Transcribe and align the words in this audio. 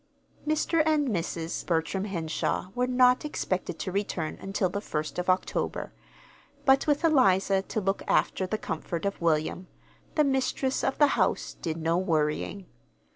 Mr. 0.47 0.81
and 0.83 1.09
Mrs. 1.09 1.63
Bertram 1.63 2.05
Henshaw 2.05 2.69
were 2.73 2.87
not 2.87 3.23
expected 3.23 3.77
to 3.77 3.91
return 3.91 4.35
until 4.41 4.67
the 4.67 4.81
first 4.81 5.19
of 5.19 5.29
October; 5.29 5.93
but 6.65 6.87
with 6.87 7.03
Eliza 7.03 7.61
to 7.61 7.79
look 7.79 8.01
after 8.07 8.47
the 8.47 8.57
comfort 8.57 9.05
of 9.05 9.21
William, 9.21 9.67
the 10.15 10.23
mistress 10.23 10.83
of 10.83 10.97
the 10.97 11.09
house 11.21 11.53
did 11.61 11.77
no 11.77 11.99
worrying. 11.99 12.65